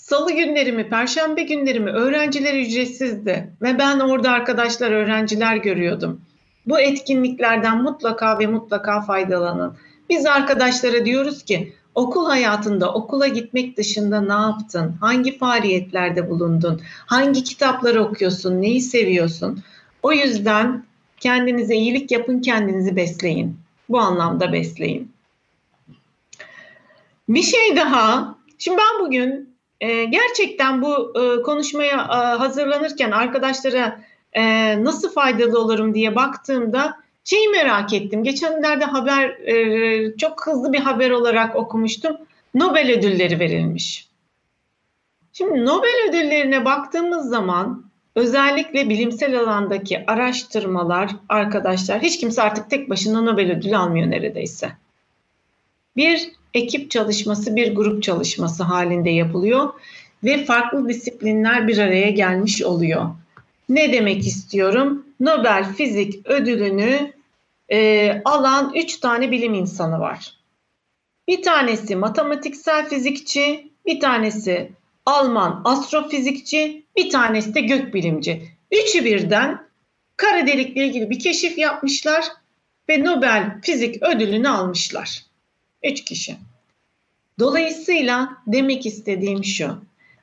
[0.00, 6.20] Salı günleri mi, perşembe günleri mi öğrenciler ücretsizdi ve ben orada arkadaşlar, öğrenciler görüyordum.
[6.66, 9.76] Bu etkinliklerden mutlaka ve mutlaka faydalanın.
[10.10, 14.96] Biz arkadaşlara diyoruz ki okul hayatında okula gitmek dışında ne yaptın?
[15.00, 16.80] Hangi faaliyetlerde bulundun?
[17.06, 18.62] Hangi kitapları okuyorsun?
[18.62, 19.62] Neyi seviyorsun?
[20.02, 20.84] O yüzden
[21.20, 23.56] kendinize iyilik yapın, kendinizi besleyin.
[23.88, 25.12] Bu anlamda besleyin.
[27.28, 28.34] Bir şey daha.
[28.58, 29.49] Şimdi ben bugün
[29.80, 34.00] e, gerçekten bu e, konuşmaya e, hazırlanırken arkadaşlara
[34.32, 34.44] e,
[34.84, 38.24] nasıl faydalı olurum diye baktığımda şeyi merak ettim.
[38.24, 42.16] Geçenlerde haber e, çok hızlı bir haber olarak okumuştum.
[42.54, 44.08] Nobel ödülleri verilmiş.
[45.32, 53.20] Şimdi Nobel ödüllerine baktığımız zaman özellikle bilimsel alandaki araştırmalar arkadaşlar hiç kimse artık tek başına
[53.20, 54.72] Nobel ödülü almıyor neredeyse.
[55.96, 59.72] Bir ekip çalışması, bir grup çalışması halinde yapılıyor
[60.24, 63.06] ve farklı disiplinler bir araya gelmiş oluyor.
[63.68, 65.06] Ne demek istiyorum?
[65.20, 67.12] Nobel Fizik Ödülünü
[67.72, 70.34] e, alan üç tane bilim insanı var.
[71.28, 74.72] Bir tanesi matematiksel fizikçi, bir tanesi
[75.06, 78.42] Alman astrofizikçi, bir tanesi de gökbilimci.
[78.72, 79.66] Üçü birden
[80.16, 82.24] kara delikle ilgili bir keşif yapmışlar
[82.88, 85.29] ve Nobel Fizik Ödülünü almışlar.
[85.82, 86.36] Üç kişi.
[87.38, 89.78] Dolayısıyla demek istediğim şu.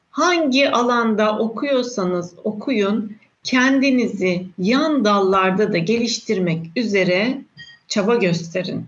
[0.09, 7.41] Hangi alanda okuyorsanız okuyun, kendinizi yan dallarda da geliştirmek üzere
[7.87, 8.85] çaba gösterin.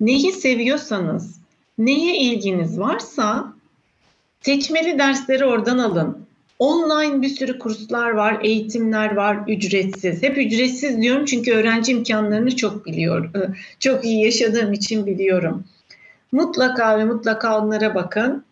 [0.00, 1.40] Neyi seviyorsanız,
[1.78, 3.54] neye ilginiz varsa
[4.40, 6.25] seçmeli dersleri oradan alın.
[6.58, 10.22] Online bir sürü kurslar var, eğitimler var, ücretsiz.
[10.22, 13.32] Hep ücretsiz diyorum çünkü öğrenci imkanlarını çok biliyorum.
[13.80, 15.64] Çok iyi yaşadığım için biliyorum.
[16.32, 18.44] Mutlaka ve mutlaka onlara bakın.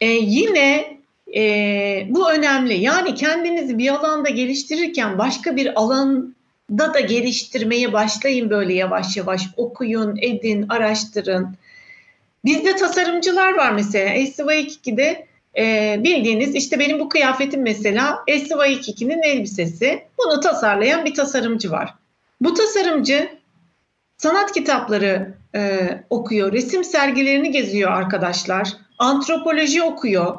[0.00, 0.98] Ee, yine
[1.34, 2.74] e, bu önemli.
[2.74, 9.42] Yani kendinizi bir alanda geliştirirken başka bir alanda da geliştirmeye başlayın böyle yavaş yavaş.
[9.56, 11.48] Okuyun, edin, araştırın.
[12.44, 14.14] Bizde tasarımcılar var mesela.
[14.14, 15.27] SY2'de
[15.58, 20.02] e, bildiğiniz işte benim bu kıyafetim mesela SY2'nin elbisesi.
[20.18, 21.94] Bunu tasarlayan bir tasarımcı var.
[22.40, 23.28] Bu tasarımcı
[24.16, 28.68] sanat kitapları e, okuyor, resim sergilerini geziyor arkadaşlar,
[28.98, 30.36] antropoloji okuyor,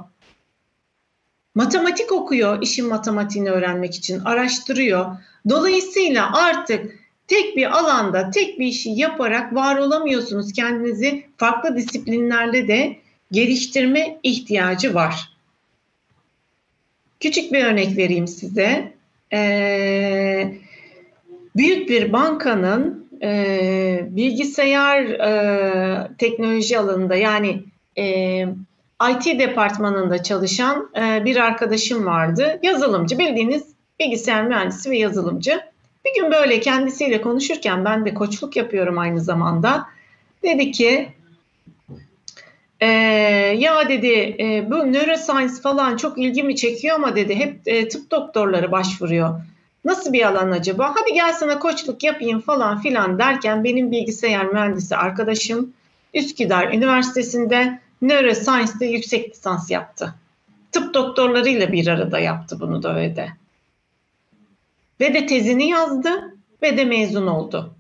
[1.55, 5.05] matematik okuyor işin matematiğini öğrenmek için, araştırıyor.
[5.49, 10.53] Dolayısıyla artık tek bir alanda tek bir işi yaparak var olamıyorsunuz.
[10.53, 12.97] Kendinizi farklı disiplinlerle de
[13.31, 15.29] geliştirme ihtiyacı var.
[17.19, 18.93] Küçük bir örnek vereyim size.
[19.33, 20.53] Ee,
[21.55, 27.63] büyük bir bankanın e, bilgisayar e, teknoloji alanında yani
[27.97, 28.41] e,
[29.11, 32.59] IT departmanında çalışan e, bir arkadaşım vardı.
[32.63, 33.63] Yazılımcı bildiğiniz
[33.99, 35.61] bilgisayar mühendisi ve yazılımcı.
[36.05, 39.85] Bir gün böyle kendisiyle konuşurken ben de koçluk yapıyorum aynı zamanda.
[40.43, 41.09] Dedi ki
[42.79, 42.87] e,
[43.57, 48.71] ya dedi e, bu neuroscience falan çok ilgimi çekiyor ama dedi hep e, tıp doktorları
[48.71, 49.41] başvuruyor.
[49.85, 50.95] Nasıl bir alan acaba?
[50.95, 55.73] Hadi gel sana koçluk yapayım falan filan derken benim bilgisayar mühendisi arkadaşım
[56.13, 60.15] Üsküdar Üniversitesi'nde Neuroscience'de yüksek lisans yaptı.
[60.71, 63.29] Tıp doktorlarıyla bir arada yaptı bunu da öyle de.
[64.99, 67.73] Ve de tezini yazdı ve de mezun oldu.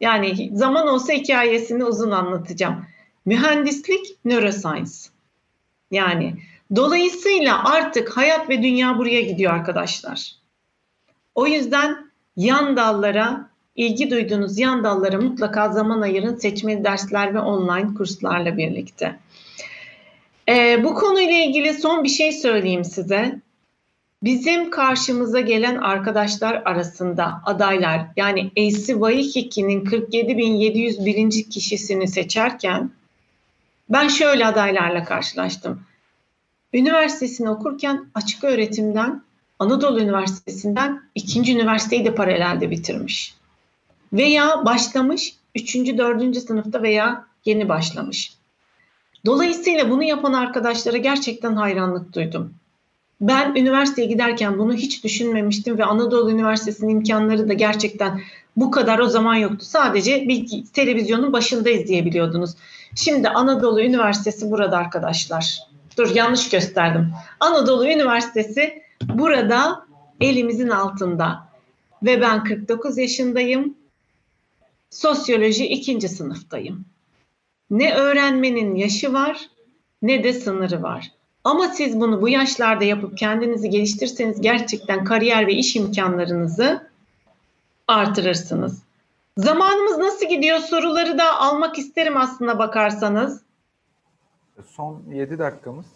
[0.00, 2.84] Yani zaman olsa hikayesini uzun anlatacağım.
[3.26, 4.92] Mühendislik, neuroscience.
[5.90, 6.34] Yani
[6.76, 10.32] dolayısıyla artık hayat ve dünya buraya gidiyor arkadaşlar.
[11.34, 17.94] O yüzden yan dallara, ilgi duyduğunuz yan dallara mutlaka zaman ayırın seçmeli dersler ve online
[17.94, 19.18] kurslarla birlikte.
[20.48, 23.40] Ee, bu konuyla ilgili son bir şey söyleyeyim size.
[24.22, 31.48] Bizim karşımıza gelen arkadaşlar arasında adaylar yani AC Waikiki'nin 47.701.
[31.48, 32.90] kişisini seçerken
[33.88, 35.82] ben şöyle adaylarla karşılaştım.
[36.72, 39.22] Üniversitesini okurken açık öğretimden
[39.58, 43.34] Anadolu Üniversitesi'nden ikinci üniversiteyi de paralelde bitirmiş.
[44.12, 48.32] Veya başlamış üçüncü, dördüncü sınıfta veya yeni başlamış.
[49.26, 52.54] Dolayısıyla bunu yapan arkadaşlara gerçekten hayranlık duydum.
[53.20, 58.20] Ben üniversiteye giderken bunu hiç düşünmemiştim ve Anadolu Üniversitesi'nin imkanları da gerçekten
[58.56, 59.64] bu kadar o zaman yoktu.
[59.64, 62.54] Sadece bir televizyonun başında izleyebiliyordunuz.
[62.94, 65.58] Şimdi Anadolu Üniversitesi burada arkadaşlar.
[65.98, 67.12] Dur yanlış gösterdim.
[67.40, 69.86] Anadolu Üniversitesi burada
[70.20, 71.46] elimizin altında.
[72.02, 73.74] Ve ben 49 yaşındayım.
[74.90, 76.84] Sosyoloji ikinci sınıftayım.
[77.70, 79.48] Ne öğrenmenin yaşı var
[80.02, 81.12] ne de sınırı var.
[81.44, 86.85] Ama siz bunu bu yaşlarda yapıp kendinizi geliştirseniz gerçekten kariyer ve iş imkanlarınızı
[87.88, 88.82] artırırsınız.
[89.36, 93.42] Zamanımız nasıl gidiyor soruları da almak isterim aslında bakarsanız.
[94.66, 95.86] Son 7 dakikamız.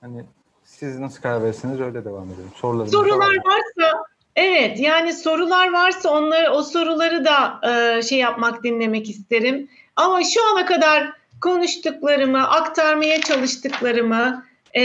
[0.00, 0.24] Hani
[0.64, 2.50] siz nasıl karar verirseniz öyle devam edelim.
[2.56, 3.44] Sorularınız Sorular var.
[3.44, 4.04] varsa
[4.36, 9.68] evet yani sorular varsa onları o soruları da e, şey yapmak dinlemek isterim.
[9.96, 14.44] Ama şu ana kadar konuştuklarımı, aktarmaya çalıştıklarımı
[14.76, 14.82] e,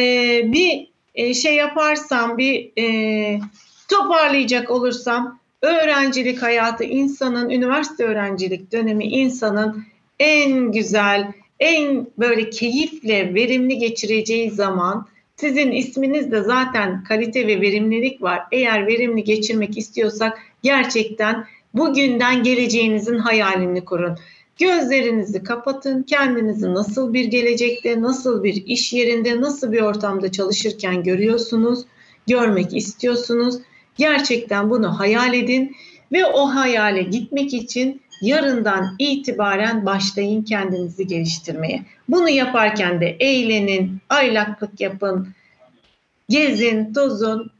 [0.53, 3.39] bir e, şey yaparsam, bir e,
[3.89, 9.83] toparlayacak olursam öğrencilik hayatı insanın, üniversite öğrencilik dönemi insanın
[10.19, 11.27] en güzel,
[11.59, 18.43] en böyle keyifle verimli geçireceği zaman sizin isminizde zaten kalite ve verimlilik var.
[18.51, 24.17] Eğer verimli geçirmek istiyorsak gerçekten bugünden geleceğinizin hayalini kurun.
[24.59, 26.03] Gözlerinizi kapatın.
[26.03, 31.85] Kendinizi nasıl bir gelecekte, nasıl bir iş yerinde, nasıl bir ortamda çalışırken görüyorsunuz,
[32.27, 33.59] görmek istiyorsunuz.
[33.97, 35.75] Gerçekten bunu hayal edin
[36.11, 41.83] ve o hayale gitmek için yarından itibaren başlayın kendinizi geliştirmeye.
[42.09, 45.27] Bunu yaparken de eğlenin, aylaklık yapın,
[46.29, 47.51] gezin, tozun.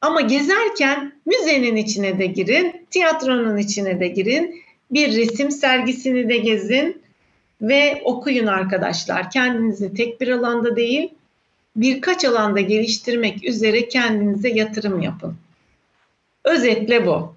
[0.00, 7.02] Ama gezerken müzenin içine de girin, tiyatronun içine de girin bir resim sergisini de gezin
[7.62, 9.30] ve okuyun arkadaşlar.
[9.30, 11.08] Kendinizi tek bir alanda değil,
[11.76, 15.36] birkaç alanda geliştirmek üzere kendinize yatırım yapın.
[16.48, 17.34] Özetle bu.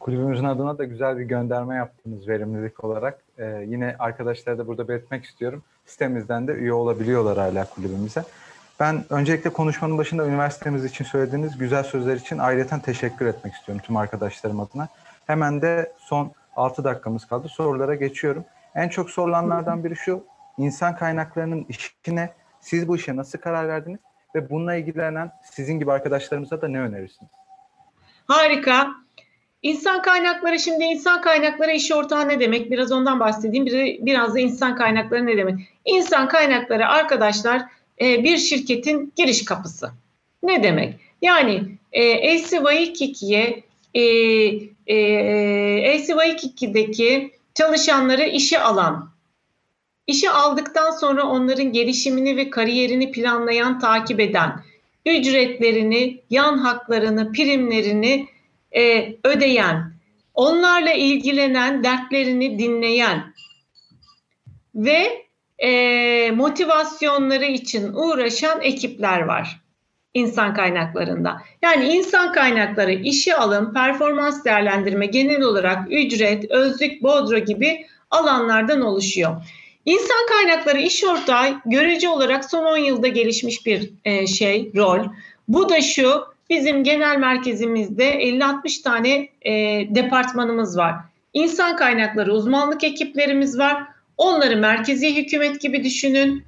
[0.00, 3.18] Kulübümüzün adına da güzel bir gönderme yaptınız verimlilik olarak.
[3.38, 5.62] Ee, yine arkadaşlara da burada belirtmek istiyorum.
[5.86, 8.24] Sitemizden de üye olabiliyorlar hala kulübümüze.
[8.80, 13.96] Ben öncelikle konuşmanın başında üniversitemiz için söylediğiniz güzel sözler için ayrıca teşekkür etmek istiyorum tüm
[13.96, 14.88] arkadaşlarım adına.
[15.26, 17.48] Hemen de son 6 dakikamız kaldı.
[17.48, 18.44] Sorulara geçiyorum.
[18.74, 20.24] En çok sorulanlardan biri şu.
[20.58, 24.00] İnsan kaynaklarının işine siz bu işe nasıl karar verdiniz?
[24.34, 27.30] Ve bununla ilgilenen sizin gibi arkadaşlarımıza da ne önerirsiniz?
[28.28, 28.88] Harika.
[29.62, 32.70] İnsan kaynakları şimdi insan kaynakları iş ortağı ne demek?
[32.70, 33.66] Biraz ondan bahsedeyim.
[34.06, 35.60] Biraz da insan kaynakları ne demek?
[35.84, 37.62] İnsan kaynakları arkadaşlar
[38.00, 39.90] e, bir şirketin giriş kapısı.
[40.42, 40.94] Ne demek?
[41.22, 43.62] Yani e, ACY Kiki'ye
[43.94, 44.02] e,
[44.86, 44.96] e,
[45.96, 49.10] ACY2'deki çalışanları işe alan,
[50.06, 54.60] işe aldıktan sonra onların gelişimini ve kariyerini planlayan, takip eden,
[55.06, 58.28] ücretlerini, yan haklarını, primlerini
[58.76, 59.94] e, ödeyen,
[60.34, 63.34] onlarla ilgilenen, dertlerini dinleyen
[64.74, 65.24] ve
[65.58, 69.64] e, motivasyonları için uğraşan ekipler var
[70.14, 71.42] insan kaynaklarında.
[71.62, 79.36] Yani insan kaynakları işe alım, performans değerlendirme, genel olarak ücret, özlük, bodro gibi alanlardan oluşuyor.
[79.86, 85.04] İnsan kaynakları iş ortağı görece olarak son 10 yılda gelişmiş bir e, şey, rol.
[85.48, 89.52] Bu da şu, bizim genel merkezimizde 50-60 tane e,
[89.94, 90.94] departmanımız var.
[91.32, 93.82] İnsan kaynakları uzmanlık ekiplerimiz var.
[94.16, 96.44] Onları merkezi hükümet gibi düşünün.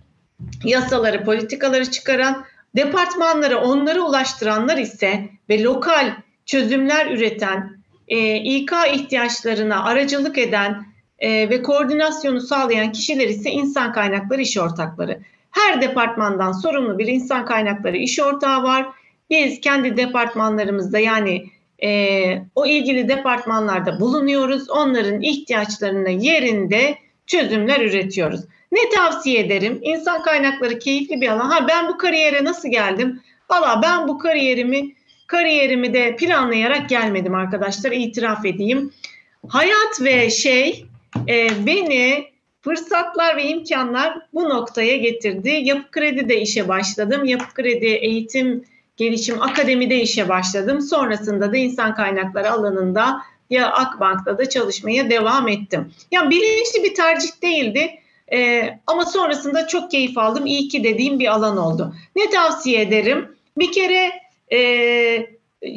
[0.65, 2.47] Yasaları, politikaları çıkaran
[2.77, 6.13] Departmanlara onları ulaştıranlar ise ve lokal
[6.47, 7.77] çözümler üreten,
[8.09, 10.87] e, İK ihtiyaçlarına aracılık eden
[11.19, 15.21] e, ve koordinasyonu sağlayan kişiler ise insan kaynakları iş ortakları.
[15.51, 18.87] Her departmandan sorumlu bir insan kaynakları iş ortağı var.
[19.31, 21.47] Biz kendi departmanlarımızda yani
[21.83, 24.71] e, o ilgili departmanlarda bulunuyoruz.
[24.71, 28.41] Onların ihtiyaçlarına yerinde çözümler üretiyoruz.
[28.73, 29.79] Ne tavsiye ederim?
[29.83, 31.51] İnsan kaynakları keyifli bir alan.
[31.51, 33.23] Ha ben bu kariyere nasıl geldim?
[33.51, 34.95] Valla ben bu kariyerimi
[35.27, 38.93] kariyerimi de planlayarak gelmedim arkadaşlar itiraf edeyim.
[39.49, 40.86] Hayat ve şey
[41.29, 42.27] e, beni
[42.61, 45.49] fırsatlar ve imkanlar bu noktaya getirdi.
[45.49, 47.25] Yapı Kredi'de işe başladım.
[47.25, 48.65] Yapı Kredi Eğitim
[48.97, 50.81] Gelişim Akademi'de işe başladım.
[50.81, 55.93] Sonrasında da insan kaynakları alanında ya Akbank'ta da çalışmaya devam ettim.
[56.13, 57.91] Yani bilinçli bir tercih değildi.
[58.33, 60.47] Ee, ama sonrasında çok keyif aldım.
[60.47, 61.95] İyi ki dediğim bir alan oldu.
[62.17, 63.37] Ne tavsiye ederim?
[63.59, 64.13] Bir kere
[64.53, 64.59] e,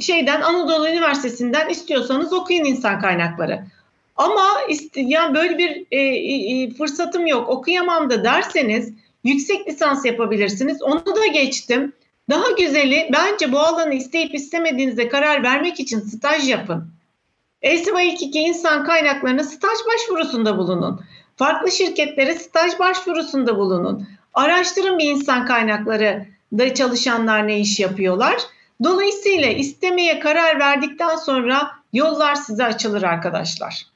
[0.01, 3.63] şeyden Anadolu Üniversitesi'nden istiyorsanız okuyun insan kaynakları.
[4.19, 4.45] Ama
[4.95, 8.93] yani böyle bir e, e, fırsatım yok, okuyamam da derseniz
[9.23, 10.81] yüksek lisans yapabilirsiniz.
[10.81, 11.93] Onu da geçtim.
[12.29, 16.87] Daha güzeli bence bu alanı isteyip istemediğinizde karar vermek için staj yapın.
[17.61, 21.01] ESİVA 2 insan kaynaklarına staj başvurusunda bulunun.
[21.35, 24.07] Farklı şirketlere staj başvurusunda bulunun.
[24.33, 26.25] Araştırın bir insan kaynakları
[26.57, 28.37] da çalışanlar ne iş yapıyorlar.
[28.83, 33.89] Dolayısıyla istemeye karar verdikten sonra yollar size açılır arkadaşlar.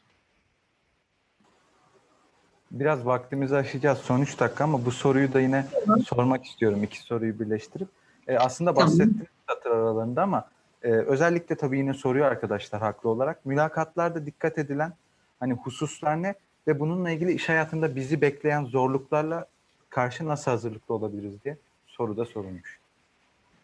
[2.74, 6.02] Biraz vaktimizi aşacağız son 3 dakika ama bu soruyu da yine tamam.
[6.02, 6.84] sormak istiyorum.
[6.84, 7.88] iki soruyu birleştirip.
[8.28, 9.60] E, aslında bahsettiniz tamam.
[9.60, 10.48] satır aralarında ama
[10.84, 13.46] e, özellikle tabii yine soruyor arkadaşlar haklı olarak.
[13.46, 14.94] Mülakatlarda dikkat edilen
[15.40, 16.36] hani hususlar ne
[16.68, 19.46] ve bununla ilgili iş hayatında bizi bekleyen zorluklarla
[19.90, 21.58] karşı nasıl hazırlıklı olabiliriz diye
[21.88, 22.80] soruda sorulmuş.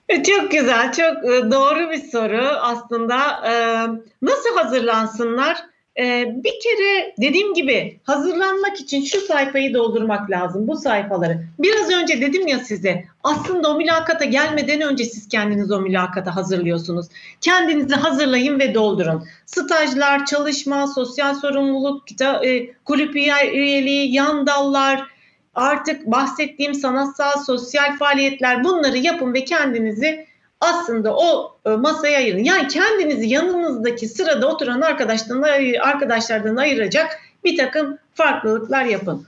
[0.10, 3.48] E, çok güzel, çok e, doğru bir soru aslında.
[3.48, 3.54] E,
[4.22, 5.58] nasıl hazırlansınlar?
[6.28, 11.44] Bir kere dediğim gibi hazırlanmak için şu sayfayı doldurmak lazım, bu sayfaları.
[11.60, 17.06] Biraz önce dedim ya size, aslında o mülakata gelmeden önce siz kendiniz o mülakata hazırlıyorsunuz.
[17.42, 19.24] Kendinizi hazırlayın ve doldurun.
[19.46, 22.04] Stajlar, çalışma, sosyal sorumluluk,
[22.86, 25.04] kulüp üyeliği, yan dallar,
[25.56, 30.29] artık bahsettiğim sanatsal, sosyal faaliyetler bunları yapın ve kendinizi
[30.62, 32.44] aslında o e, masaya ayırın.
[32.44, 39.26] Yani kendinizi yanınızdaki sırada oturan arkadaşlardan, arkadaşlardan ayıracak bir takım farklılıklar yapın.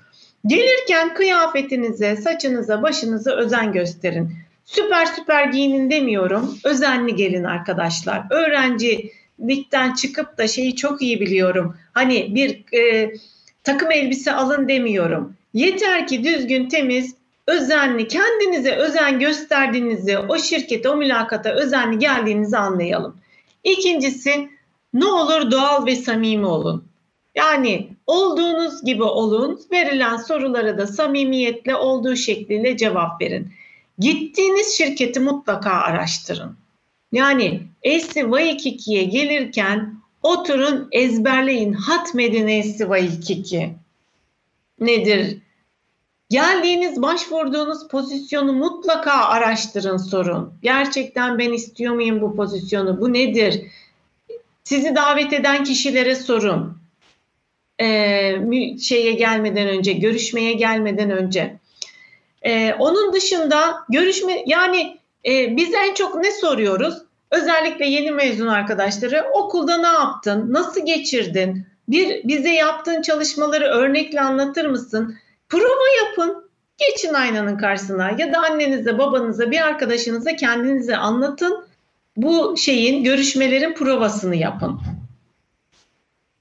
[0.47, 4.33] Gelirken kıyafetinize, saçınıza, başınıza özen gösterin.
[4.65, 6.57] Süper süper giyinin demiyorum.
[6.63, 8.23] Özenli gelin arkadaşlar.
[8.29, 11.77] Öğrencilikten çıkıp da şeyi çok iyi biliyorum.
[11.93, 13.13] Hani bir e,
[13.63, 15.33] takım elbise alın demiyorum.
[15.53, 17.15] Yeter ki düzgün, temiz,
[17.51, 23.17] özenli, kendinize özen gösterdiğinizi, o şirkete, o mülakata özenli geldiğinizi anlayalım.
[23.63, 24.49] İkincisi,
[24.93, 26.83] ne olur doğal ve samimi olun.
[27.35, 33.51] Yani olduğunuz gibi olun, verilen sorulara da samimiyetle olduğu şekliyle cevap verin.
[33.99, 36.57] Gittiğiniz şirketi mutlaka araştırın.
[37.11, 43.73] Yani Esi Vaykiki'ye gelirken oturun ezberleyin, hatmedin Esi Vaykiki
[44.79, 45.37] nedir?
[46.31, 50.53] Geldiğiniz, başvurduğunuz pozisyonu mutlaka araştırın, sorun.
[50.61, 53.01] Gerçekten ben istiyor muyum bu pozisyonu?
[53.01, 53.61] Bu nedir?
[54.63, 56.77] Sizi davet eden kişilere sorun.
[57.81, 58.35] Ee,
[58.81, 61.57] şeye gelmeden önce, görüşmeye gelmeden önce.
[62.41, 66.95] Ee, onun dışında görüşme, yani e, biz en çok ne soruyoruz?
[67.31, 74.65] Özellikle yeni mezun arkadaşları okulda ne yaptın, nasıl geçirdin, bir bize yaptığın çalışmaları örnekle anlatır
[74.65, 75.15] mısın?
[75.51, 76.49] Prova yapın.
[76.77, 81.65] Geçin aynanın karşısına ya da annenize, babanıza, bir arkadaşınıza kendinize anlatın.
[82.17, 84.79] Bu şeyin, görüşmelerin provasını yapın.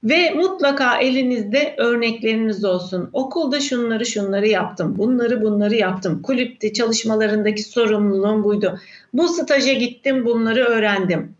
[0.04, 3.10] Ve mutlaka elinizde örnekleriniz olsun.
[3.12, 6.22] Okulda şunları şunları yaptım, bunları bunları yaptım.
[6.22, 8.78] Kulüpte çalışmalarındaki sorumluluğum buydu.
[9.12, 11.34] Bu staja gittim, bunları öğrendim.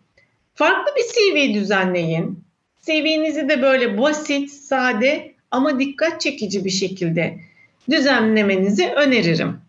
[0.54, 2.44] Farklı bir CV düzenleyin.
[2.82, 7.49] CV'nizi de böyle basit, sade ama dikkat çekici bir şekilde
[7.90, 9.60] düzenlemenizi öneririm.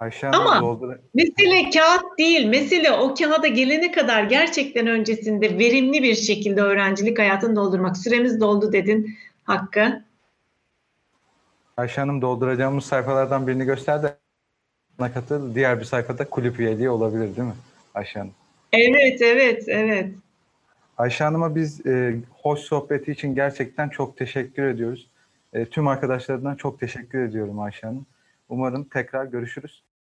[0.00, 2.46] Ayşe Ama doldur- mesele kağıt değil.
[2.46, 7.96] Mesele o kağıda gelene kadar gerçekten öncesinde verimli bir şekilde öğrencilik hayatını doldurmak.
[7.96, 10.02] Süremiz doldu dedin Hakkı.
[11.76, 14.14] Ayşe Hanım dolduracağımız sayfalardan birini gösterdi.
[15.14, 17.54] Katıl diğer bir sayfada kulüp üyeliği olabilir değil mi
[17.94, 18.32] Ayşe Hanım?
[18.72, 20.10] Evet, evet, evet.
[20.98, 25.08] Ayşe Hanım'a biz e, hoş sohbeti için gerçekten çok teşekkür ediyoruz.
[25.52, 28.06] E, tüm arkadaşlarından çok teşekkür ediyorum Ayşe Hanım.
[28.48, 29.84] Umarım tekrar görüşürüz.